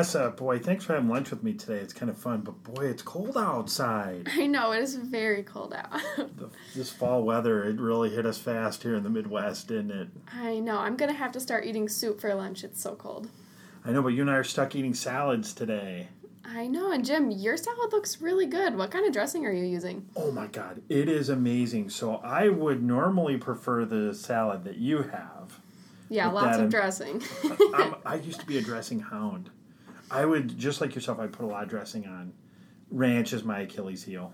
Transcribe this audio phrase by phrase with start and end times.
[0.00, 1.76] Boy, thanks for having lunch with me today.
[1.76, 4.28] It's kind of fun, but boy, it's cold outside.
[4.32, 6.00] I know, it is very cold out.
[6.40, 10.08] The, this fall weather, it really hit us fast here in the Midwest, didn't it?
[10.32, 12.64] I know, I'm going to have to start eating soup for lunch.
[12.64, 13.28] It's so cold.
[13.84, 16.08] I know, but you and I are stuck eating salads today.
[16.44, 18.76] I know, and Jim, your salad looks really good.
[18.76, 20.08] What kind of dressing are you using?
[20.16, 21.90] Oh my god, it is amazing.
[21.90, 25.60] So I would normally prefer the salad that you have.
[26.08, 27.22] Yeah, lots of dressing.
[28.04, 29.50] I used to be a dressing hound.
[30.10, 31.20] I would just like yourself.
[31.20, 32.32] I put a lot of dressing on.
[32.90, 34.32] Ranch is my Achilles heel.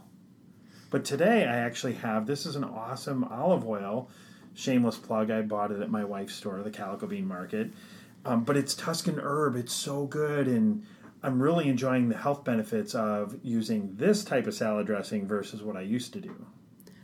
[0.91, 4.09] But today I actually have this is an awesome olive oil.
[4.55, 5.31] Shameless plug.
[5.31, 7.73] I bought it at my wife's store, the Calico Bean Market.
[8.25, 9.55] Um, but it's Tuscan herb.
[9.57, 10.85] It's so good, and
[11.23, 15.77] I'm really enjoying the health benefits of using this type of salad dressing versus what
[15.77, 16.47] I used to do.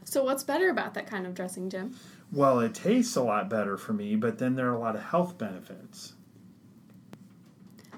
[0.05, 1.95] so, what's better about that kind of dressing, Jim?
[2.33, 5.03] Well, it tastes a lot better for me, but then there are a lot of
[5.03, 6.15] health benefits.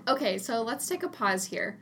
[0.06, 1.78] Okay, so let's take a pause here.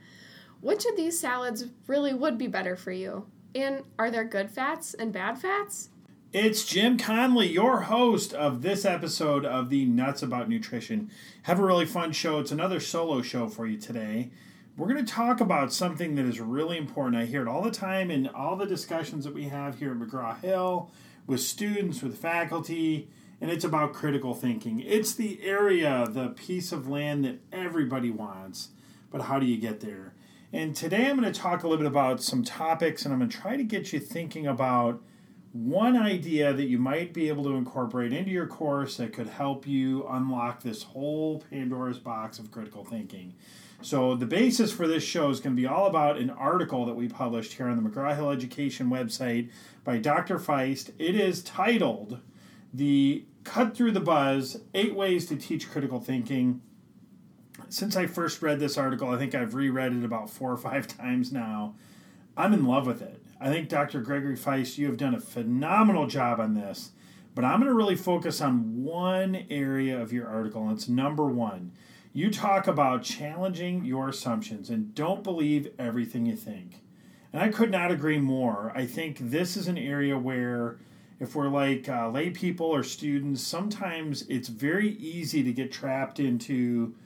[0.61, 3.27] Which of these salads really would be better for you?
[3.53, 5.91] And are there good fats and bad fats?
[6.33, 11.11] It's Jim Conley, your host of this episode of the Nuts About Nutrition.
[11.43, 12.39] Have a really fun show.
[12.39, 14.31] It's another solo show for you today.
[14.77, 17.21] We're going to talk about something that is really important.
[17.21, 19.99] I hear it all the time in all the discussions that we have here at
[19.99, 20.93] McGraw Hill
[21.27, 23.11] with students, with faculty,
[23.43, 24.79] and it's about critical thinking.
[24.79, 28.69] It's the area, the piece of land that everybody wants,
[29.11, 30.15] but how do you get there?
[30.53, 33.31] And today I'm going to talk a little bit about some topics, and I'm going
[33.31, 35.03] to try to get you thinking about
[35.51, 39.67] one idea that you might be able to incorporate into your course that could help
[39.67, 43.35] you unlock this whole Pandora's box of critical thinking.
[43.81, 46.95] So, the basis for this show is going to be all about an article that
[46.95, 49.51] we published here on the McGraw Hill Education website
[49.83, 50.39] by Dr.
[50.39, 50.91] Feist.
[51.01, 52.21] It is titled
[52.73, 56.63] The Cut Through the Buzz Eight Ways to Teach Critical Thinking.
[57.69, 60.87] Since I first read this article, I think I've reread it about four or five
[60.99, 61.75] times now.
[62.37, 63.23] I'm in love with it.
[63.41, 64.01] I think Dr.
[64.01, 66.93] Gregory Feist, you have done a phenomenal job on this,
[67.35, 71.27] but I'm going to really focus on one area of your article, and it's number
[71.27, 71.73] one.
[72.13, 76.83] You talk about challenging your assumptions and don't believe everything you think.
[77.33, 78.71] And I could not agree more.
[78.75, 80.79] I think this is an area where,
[81.23, 86.19] if we're like uh, lay people or students, sometimes it's very easy to get trapped
[86.19, 86.97] into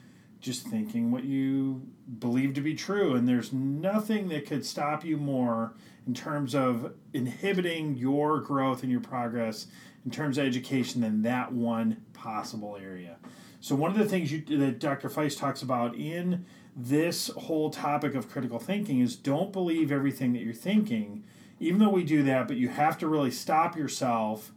[0.41, 1.83] just thinking what you
[2.17, 3.13] believe to be true.
[3.13, 5.75] And there's nothing that could stop you more
[6.07, 9.67] in terms of inhibiting your growth and your progress
[10.03, 13.17] in terms of education than that one possible area.
[13.59, 15.09] So, one of the things you, that Dr.
[15.09, 16.43] Feist talks about in
[16.75, 21.23] this whole topic of critical thinking is don't believe everything that you're thinking,
[21.59, 24.51] even though we do that, but you have to really stop yourself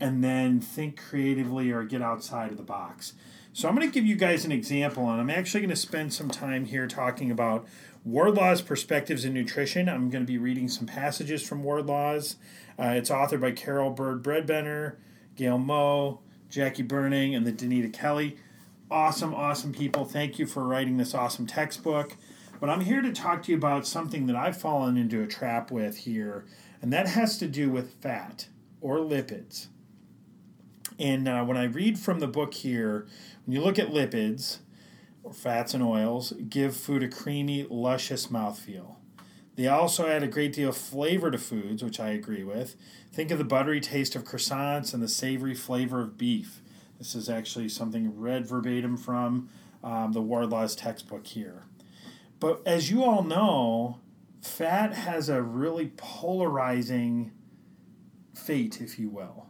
[0.00, 3.14] and then think creatively or get outside of the box.
[3.52, 6.12] So I'm going to give you guys an example, and I'm actually going to spend
[6.12, 7.66] some time here talking about
[8.06, 9.88] Wardlaw's Perspectives in Nutrition.
[9.88, 12.36] I'm going to be reading some passages from Wardlaw's.
[12.78, 14.96] Uh, it's authored by Carol Byrd Bredbenner,
[15.36, 18.36] Gaile Moe, Jackie Berning, and the Danita Kelley.
[18.90, 20.04] Awesome, awesome people.
[20.04, 22.16] Thank you for writing this awesome textbook.
[22.60, 25.70] But I'm here to talk to you about something that I've fallen into a trap
[25.70, 26.44] with here,
[26.82, 28.48] and that has to do with fat
[28.80, 29.68] or lipids.
[30.98, 33.06] And uh, when I read from the book here,
[33.44, 34.58] when you look at lipids,
[35.22, 38.96] or fats and oils, give food a creamy, luscious mouthfeel.
[39.56, 42.76] They also add a great deal of flavor to foods, which I agree with.
[43.12, 46.62] Think of the buttery taste of croissants and the savory flavor of beef.
[46.98, 49.48] This is actually something read verbatim from
[49.82, 51.64] um, the Wardlaw's textbook here.
[52.40, 54.00] But as you all know,
[54.40, 57.32] fat has a really polarizing
[58.34, 59.46] fate, if you will.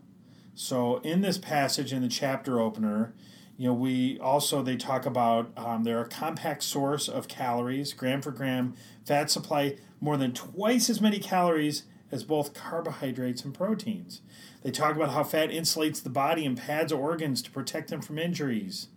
[0.55, 3.15] So in this passage in the chapter opener,
[3.57, 8.23] you know, we also they talk about um, they're a compact source of calories, gram
[8.23, 8.75] for gram.
[9.05, 14.23] Fat supply more than twice as many calories as both carbohydrates and proteins.
[14.63, 18.19] They talk about how fat insulates the body and pads organs to protect them from
[18.19, 18.89] injuries.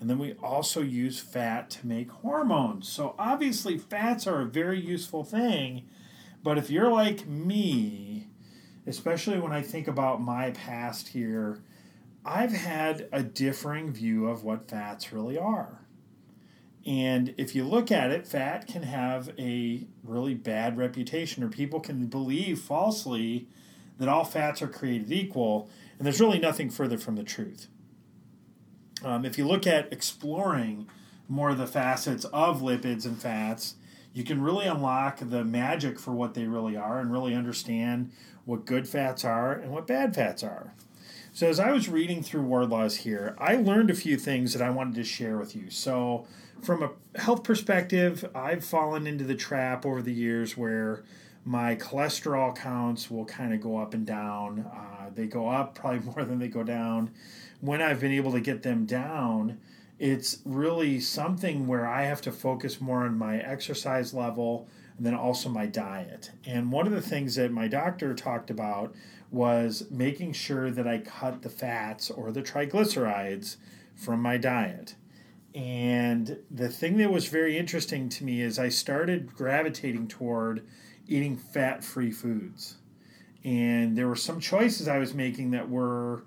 [0.00, 2.88] And then we also use fat to make hormones.
[2.88, 5.84] So obviously, fats are a very useful thing.
[6.42, 8.28] But if you're like me,
[8.86, 11.62] especially when I think about my past here,
[12.24, 15.80] I've had a differing view of what fats really are.
[16.86, 21.80] And if you look at it, fat can have a really bad reputation, or people
[21.80, 23.48] can believe falsely
[23.98, 27.68] that all fats are created equal, and there's really nothing further from the truth.
[29.04, 30.88] Um, if you look at exploring
[31.28, 33.74] more of the facets of lipids and fats,
[34.12, 38.12] you can really unlock the magic for what they really are and really understand
[38.44, 40.72] what good fats are and what bad fats are.
[41.32, 44.70] So, as I was reading through Wardlaw's here, I learned a few things that I
[44.70, 45.68] wanted to share with you.
[45.68, 46.26] So,
[46.62, 51.02] from a health perspective, I've fallen into the trap over the years where
[51.44, 54.60] my cholesterol counts will kind of go up and down.
[54.72, 57.10] Uh, they go up probably more than they go down.
[57.64, 59.58] When I've been able to get them down,
[59.98, 64.68] it's really something where I have to focus more on my exercise level
[64.98, 66.30] and then also my diet.
[66.44, 68.94] And one of the things that my doctor talked about
[69.30, 73.56] was making sure that I cut the fats or the triglycerides
[73.94, 74.94] from my diet.
[75.54, 80.66] And the thing that was very interesting to me is I started gravitating toward
[81.08, 82.76] eating fat free foods.
[83.42, 86.24] And there were some choices I was making that were,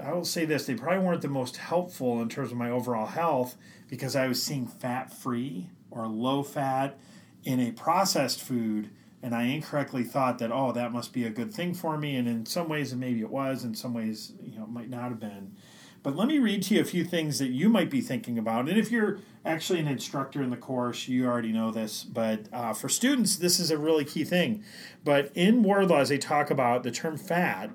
[0.00, 3.06] I will say this, they probably weren't the most helpful in terms of my overall
[3.06, 3.56] health
[3.88, 6.98] because I was seeing fat free or low fat
[7.44, 8.90] in a processed food
[9.22, 12.28] and I incorrectly thought that oh that must be a good thing for me and
[12.28, 15.20] in some ways maybe it was in some ways you know it might not have
[15.20, 15.54] been.
[16.02, 18.68] But let me read to you a few things that you might be thinking about
[18.68, 22.72] and if you're actually an instructor in the course you already know this but uh,
[22.72, 24.64] for students this is a really key thing.
[25.04, 27.70] But in Wardlaws they talk about the term fat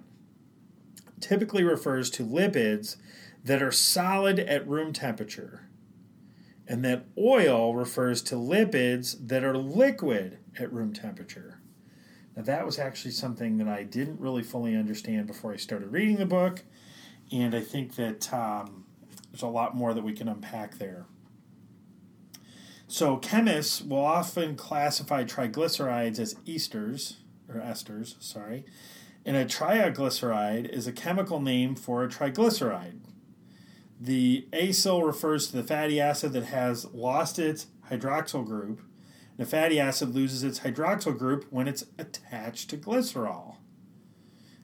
[1.19, 2.97] typically refers to lipids
[3.43, 5.67] that are solid at room temperature
[6.67, 11.59] and that oil refers to lipids that are liquid at room temperature.
[12.35, 16.17] Now, that was actually something that I didn't really fully understand before I started reading
[16.17, 16.63] the book,
[17.31, 18.85] and I think that um,
[19.31, 21.05] there's a lot more that we can unpack there.
[22.87, 27.15] So, chemists will often classify triglycerides as esters,
[27.49, 28.65] or esters, sorry,
[29.27, 33.01] and a triglyceride is a chemical name for a triglyceride.
[33.99, 38.81] The acyl refers to the fatty acid that has lost its hydroxyl group.
[39.35, 43.57] The fatty acid loses its hydroxyl group when it's attached to glycerol.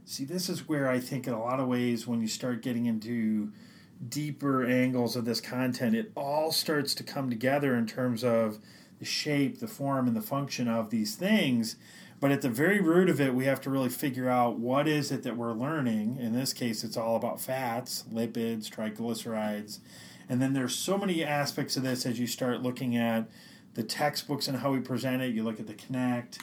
[0.05, 2.85] See, this is where I think, in a lot of ways, when you start getting
[2.85, 3.51] into
[4.07, 8.59] deeper angles of this content, it all starts to come together in terms of
[8.99, 11.75] the shape, the form, and the function of these things.
[12.23, 15.11] But at the very root of it, we have to really figure out what is
[15.11, 16.19] it that we're learning.
[16.21, 19.79] In this case, it's all about fats, lipids, triglycerides.
[20.29, 23.29] And then there's so many aspects of this as you start looking at
[23.73, 25.35] the textbooks and how we present it.
[25.35, 26.39] You look at the Connect.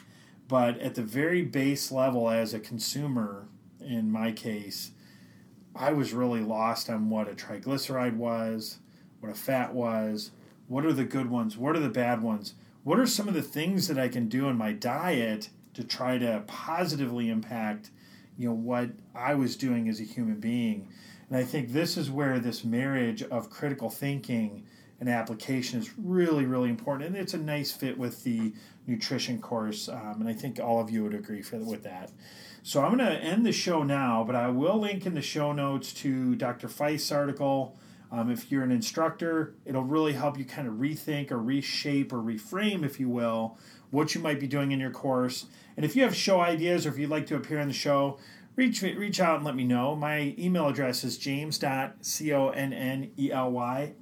[0.49, 3.49] But at the very base level, as a consumer,
[3.81, 4.91] in my case,
[5.75, 8.81] I was really lost on what a triglyceride was,
[9.21, 10.31] what a fat was,
[10.69, 12.53] what are the good ones, what are the bad ones,
[12.85, 16.19] what are some of the things that I can do in my diet to try
[16.19, 17.91] to positively impact
[18.41, 20.89] you know what I was doing as a human being.
[21.29, 24.65] And I think this is where this marriage of critical thinking
[24.99, 27.09] and application is really, really important.
[27.09, 28.55] And it's a nice fit with the
[28.87, 29.89] nutrition course.
[29.89, 32.11] Um, and I think all of you would agree for, with that.
[32.63, 35.53] So I'm going to end the show now, but I will link in the show
[35.53, 36.69] notes to Dr.
[36.69, 37.79] Feist's article.
[38.13, 42.19] Um, if you're an instructor, it'll really help you kind of rethink or reshape or
[42.19, 43.57] reframe, if you will,
[43.91, 45.47] what you might be doing in your course.
[45.77, 48.19] And if you have show ideas or if you'd like to appear on the show,
[48.57, 49.97] reach reach out and let me know.
[49.97, 52.35] My email address is james.connely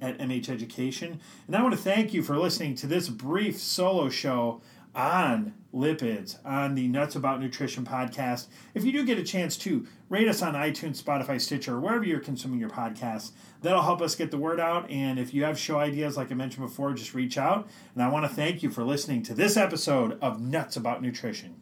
[0.01, 1.19] at mheducation.
[1.47, 4.61] And I want to thank you for listening to this brief solo show
[4.95, 8.47] on lipids on the Nuts About Nutrition podcast.
[8.73, 12.19] If you do get a chance to rate us on iTunes, Spotify, Stitcher, wherever you're
[12.19, 13.31] consuming your podcasts,
[13.61, 14.89] that'll help us get the word out.
[14.89, 17.69] And if you have show ideas, like I mentioned before, just reach out.
[17.93, 21.58] And I want to thank you for listening to this episode of Nuts About Nutrition.